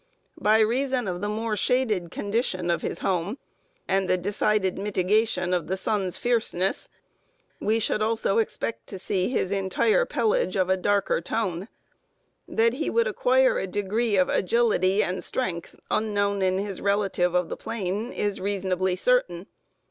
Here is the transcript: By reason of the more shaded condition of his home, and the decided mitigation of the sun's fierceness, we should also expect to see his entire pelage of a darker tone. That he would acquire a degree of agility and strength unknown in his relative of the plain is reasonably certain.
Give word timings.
By 0.39 0.61
reason 0.61 1.07
of 1.07 1.21
the 1.21 1.29
more 1.29 1.55
shaded 1.55 2.09
condition 2.09 2.71
of 2.71 2.81
his 2.81 3.01
home, 3.01 3.37
and 3.87 4.09
the 4.09 4.17
decided 4.17 4.79
mitigation 4.79 5.53
of 5.53 5.67
the 5.67 5.77
sun's 5.77 6.17
fierceness, 6.17 6.89
we 7.59 7.77
should 7.77 8.01
also 8.01 8.39
expect 8.39 8.87
to 8.87 8.97
see 8.97 9.29
his 9.29 9.51
entire 9.51 10.07
pelage 10.07 10.55
of 10.55 10.71
a 10.71 10.75
darker 10.75 11.21
tone. 11.21 11.67
That 12.47 12.73
he 12.73 12.89
would 12.89 13.05
acquire 13.05 13.59
a 13.59 13.67
degree 13.67 14.15
of 14.15 14.27
agility 14.27 15.03
and 15.03 15.23
strength 15.23 15.79
unknown 15.91 16.41
in 16.41 16.57
his 16.57 16.81
relative 16.81 17.35
of 17.35 17.49
the 17.49 17.55
plain 17.55 18.11
is 18.11 18.41
reasonably 18.41 18.95
certain. 18.95 19.45